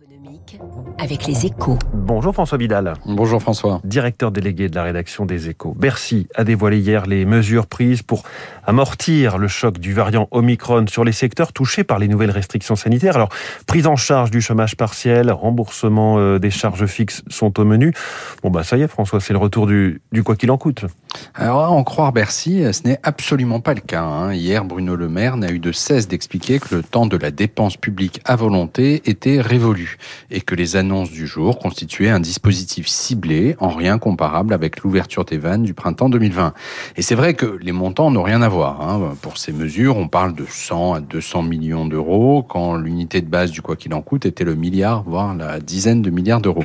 économique 0.00 0.60
avec 0.98 1.26
les 1.26 1.46
échos. 1.46 1.76
Bonjour 1.92 2.32
François 2.32 2.56
Vidal. 2.58 2.94
Bonjour 3.04 3.40
François. 3.40 3.80
Directeur 3.82 4.30
délégué 4.30 4.68
de 4.68 4.74
la 4.76 4.84
rédaction 4.84 5.26
des 5.26 5.48
échos. 5.48 5.74
Bercy 5.76 6.28
a 6.36 6.44
dévoilé 6.44 6.78
hier 6.78 7.06
les 7.06 7.24
mesures 7.24 7.66
prises 7.66 8.02
pour 8.02 8.22
amortir 8.64 9.38
le 9.38 9.48
choc 9.48 9.78
du 9.78 9.92
variant 9.92 10.28
Omicron 10.30 10.86
sur 10.86 11.04
les 11.04 11.12
secteurs 11.12 11.52
touchés 11.52 11.82
par 11.82 11.98
les 11.98 12.06
nouvelles 12.06 12.30
restrictions 12.30 12.76
sanitaires. 12.76 13.16
Alors, 13.16 13.30
prise 13.66 13.86
en 13.86 13.96
charge 13.96 14.30
du 14.30 14.40
chômage 14.40 14.76
partiel, 14.76 15.32
remboursement 15.32 16.18
euh, 16.18 16.38
des 16.38 16.50
charges 16.50 16.86
fixes 16.86 17.22
sont 17.28 17.58
au 17.58 17.64
menu. 17.64 17.92
Bon 18.42 18.50
bah 18.50 18.62
ça 18.62 18.76
y 18.76 18.82
est 18.82 18.88
François, 18.88 19.20
c'est 19.20 19.32
le 19.32 19.38
retour 19.40 19.66
du, 19.66 20.00
du 20.12 20.22
quoi 20.22 20.36
qu'il 20.36 20.50
en 20.50 20.58
coûte. 20.58 20.84
Alors, 21.34 21.60
à 21.60 21.70
en 21.70 21.82
croire 21.82 22.12
Bercy, 22.12 22.62
ce 22.72 22.86
n'est 22.86 23.00
absolument 23.02 23.60
pas 23.60 23.74
le 23.74 23.80
cas. 23.80 24.02
hein. 24.04 24.32
Hier, 24.32 24.64
Bruno 24.64 24.94
Le 24.94 25.08
Maire 25.08 25.36
n'a 25.36 25.50
eu 25.50 25.58
de 25.58 25.72
cesse 25.72 26.06
d'expliquer 26.06 26.60
que 26.60 26.74
le 26.76 26.82
temps 26.82 27.06
de 27.06 27.16
la 27.16 27.30
dépense 27.30 27.76
publique 27.76 28.20
à 28.24 28.36
volonté 28.36 29.02
était 29.06 29.40
révolu 29.40 29.87
et 30.30 30.40
que 30.40 30.54
les 30.54 30.76
annonces 30.76 31.10
du 31.10 31.26
jour 31.26 31.58
constituaient 31.58 32.10
un 32.10 32.20
dispositif 32.20 32.88
ciblé 32.88 33.56
en 33.60 33.68
rien 33.68 33.98
comparable 33.98 34.54
avec 34.54 34.80
l'ouverture 34.82 35.24
des 35.24 35.38
vannes 35.38 35.62
du 35.62 35.74
printemps 35.74 36.08
2020. 36.08 36.52
Et 36.96 37.02
c'est 37.02 37.14
vrai 37.14 37.34
que 37.34 37.58
les 37.60 37.72
montants 37.72 38.10
n'ont 38.10 38.22
rien 38.22 38.42
à 38.42 38.48
voir. 38.48 38.80
hein. 38.80 39.14
Pour 39.22 39.38
ces 39.38 39.52
mesures, 39.52 39.96
on 39.96 40.08
parle 40.08 40.34
de 40.34 40.44
100 40.48 40.94
à 40.94 41.00
200 41.00 41.42
millions 41.42 41.86
d'euros 41.86 42.42
quand 42.42 42.76
l'unité 42.76 43.20
de 43.20 43.28
base 43.28 43.50
du 43.50 43.62
quoi 43.62 43.76
qu'il 43.76 43.94
en 43.94 44.02
coûte 44.02 44.26
était 44.26 44.44
le 44.44 44.54
milliard, 44.54 45.02
voire 45.04 45.34
la 45.34 45.60
dizaine 45.60 46.02
de 46.02 46.10
milliards 46.10 46.40
d'euros. 46.40 46.64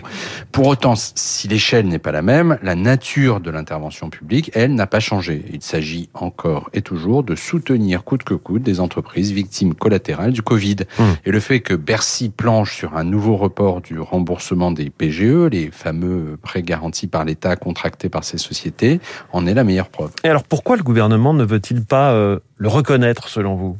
Pour 0.52 0.68
autant, 0.68 0.94
si 0.96 1.48
l'échelle 1.48 1.88
n'est 1.88 2.00
pas 2.00 2.12
la 2.12 2.22
même, 2.22 2.58
la 2.62 2.76
nature 2.76 3.40
de 3.40 3.50
l'intervention 3.52 4.10
publique, 4.10 4.52
elle, 4.54 4.76
n'a 4.76 4.88
pas 4.88 5.00
changé. 5.00 5.44
Il 5.52 5.62
s'agit 5.62 6.10
encore 6.14 6.70
et 6.74 6.82
toujours 6.82 7.24
de 7.24 7.36
soutenir 7.36 8.04
coûte 8.04 8.24
que 8.24 8.34
coûte 8.34 8.64
des 8.64 8.80
entreprises 8.80 9.32
victimes 9.32 9.74
collatérales 9.74 10.32
du 10.32 10.42
Covid. 10.42 10.78
Mmh. 10.98 11.04
Et 11.26 11.32
le 11.32 11.40
fait 11.40 11.60
que 11.62 11.74
Bercy 11.74 12.30
planche 12.30 12.76
sur 12.76 12.96
un 12.96 13.04
nouveau 13.14 13.38
report 13.38 13.82
du 13.82 14.00
remboursement 14.00 14.72
des 14.72 14.90
PGE, 14.90 15.50
les 15.52 15.70
fameux 15.70 16.36
prêts 16.42 16.64
garantis 16.64 17.06
par 17.06 17.26
l'État 17.26 17.56
contractés 17.56 18.10
par 18.10 18.24
ces 18.24 18.40
sociétés, 18.40 19.00
en 19.32 19.46
est 19.46 19.54
la 19.54 19.64
meilleure 19.64 19.90
preuve. 19.90 20.12
Et 20.24 20.30
alors 20.30 20.44
pourquoi 20.44 20.78
le 20.78 20.84
gouvernement 20.84 21.36
ne 21.36 21.44
veut-il 21.44 21.86
pas 21.86 22.14
euh, 22.14 22.40
le 22.58 22.70
reconnaître 22.70 23.28
selon 23.30 23.56
vous? 23.56 23.78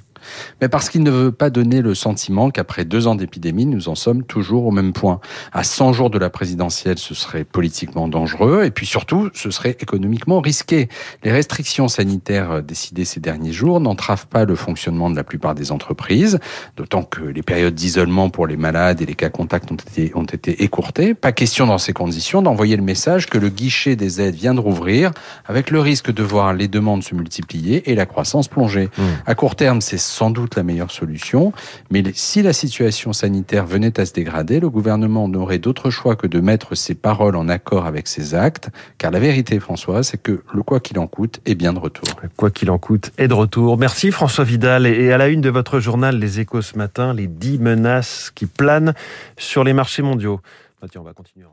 Mais 0.62 0.70
parce 0.70 0.90
qu'il 0.90 1.04
ne 1.04 1.12
veut 1.12 1.32
pas 1.32 1.50
donner 1.50 1.82
le 1.82 1.96
sentiment 1.96 2.50
qu'après 2.50 2.86
deux 2.86 3.08
ans 3.08 3.16
d'épidémie, 3.16 3.66
nous 3.66 3.90
en 3.90 3.96
sommes 3.96 4.24
toujours 4.24 4.66
au 4.66 4.72
même 4.72 4.94
point. 4.94 5.20
À 5.52 5.64
100 5.64 5.94
jours 5.94 6.10
de 6.10 6.18
la 6.18 6.30
présidentielle, 6.30 6.98
ce 6.98 7.14
serait 7.14 7.44
politiquement 7.44 8.08
dangereux 8.08 8.64
et 8.66 8.72
puis 8.72 8.86
surtout, 8.86 9.30
ce 9.34 9.52
serait 9.52 9.78
économiquement 9.80 10.42
risqué. 10.42 10.90
Les 11.24 11.32
restrictions 11.32 11.88
sanitaires 11.88 12.64
décidées 12.64 13.06
ces 13.06 13.20
derniers 13.20 13.54
jours 13.54 13.80
n'entravent 13.80 14.28
pas 14.28 14.46
le 14.46 14.56
fonctionnement 14.56 15.10
de 15.10 15.16
la 15.16 15.24
plupart 15.24 15.56
des 15.56 15.72
entreprises, 15.72 16.40
d'autant 16.78 17.04
que 17.04 17.22
les 17.22 17.42
périodes 17.42 17.76
d'isolement 17.76 18.30
pour 18.30 18.48
les 18.48 18.58
malades 18.58 19.02
et 19.02 19.06
les 19.06 19.16
cas 19.16 19.30
contacts 19.30 19.72
ont 19.72 19.76
été, 19.76 20.12
ont 20.16 20.24
été 20.24 20.64
écourtées. 20.64 21.14
Pas 21.14 21.32
question 21.32 21.68
dans 21.68 21.78
ces 21.78 21.94
conditions 21.94 22.42
d'envoyer 22.42 22.78
le 22.78 22.84
message 22.84 23.28
que 23.28 23.38
le 23.38 23.50
guichet 23.50 23.96
des 23.96 24.22
aides 24.22 24.36
vient 24.36 24.54
de 24.54 24.60
rouvrir, 24.60 25.12
avec 25.46 25.72
le 25.72 25.80
risque 25.80 26.12
de 26.12 26.24
voir 26.24 26.54
les 26.54 26.68
demandes 26.68 27.04
se 27.04 27.16
multiplier 27.16 27.90
et 27.92 27.96
la 27.96 28.06
croissance 28.06 28.48
plonger. 28.48 28.90
Mmh. 28.98 29.02
À 29.26 29.36
court 29.36 29.56
terme, 29.56 29.82
c'est 29.82 29.98
sans 30.14 30.30
doute 30.30 30.56
la 30.56 30.64
meilleure 30.64 30.92
solution, 30.92 31.54
mais 31.90 32.04
si 32.14 32.44
la 32.44 32.54
situation 32.54 33.14
sanitaire 33.14 33.66
venait 33.66 34.00
à 34.00 34.06
se 34.06 34.14
dégrader, 34.14 34.60
le 34.60 34.70
gouvernement 34.70 35.28
n'aurait 35.28 35.58
d'autre 35.58 35.90
choix 35.90 36.16
que 36.16 36.28
de 36.28 36.40
mettre 36.40 36.76
ses 36.76 36.94
paroles 36.94 37.36
en 37.36 37.50
accord 37.50 37.86
avec 37.86 38.08
ses 38.08 38.36
actes, 38.36 38.70
car 39.00 39.10
la 39.10 39.20
vérité, 39.20 39.60
François, 39.60 40.04
c'est 40.04 40.22
que 40.22 40.44
le 40.54 40.64
quoi 40.64 40.80
qu'il 40.80 41.00
en 41.00 41.08
coûte 41.08 41.42
est 41.46 41.56
bien 41.56 41.74
de 41.74 41.80
retour. 41.80 42.08
Quoi 42.38 42.52
qu'il 42.52 42.70
en 42.70 42.78
coûte 42.78 43.12
est 43.18 43.28
de 43.28 43.34
retour. 43.34 43.78
Merci 43.78 44.12
François 44.12 44.44
Vidal. 44.44 44.86
Et 44.86 45.12
à 45.12 45.18
la 45.18 45.28
une 45.28 45.42
de 45.42 45.50
votre 45.50 45.80
journal 45.80 46.20
Les 46.20 46.40
Échos 46.40 46.62
ce 46.62 46.78
matin, 46.78 47.14
les 47.14 47.28
dix 47.28 47.58
menaces 47.58 48.32
qui 48.34 48.46
planent 48.46 48.94
sur 49.38 49.64
les 49.64 49.74
marchés 49.74 50.04
mondiaux. 50.04 50.42
Bah, 50.82 50.88
tiens, 50.92 51.02
on 51.02 51.06
va 51.06 51.14
continuer. 51.14 51.46